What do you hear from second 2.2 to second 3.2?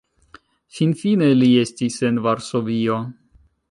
Varsovio.